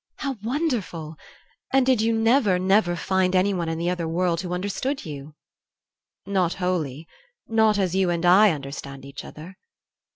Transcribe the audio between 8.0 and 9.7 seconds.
and I understand each other."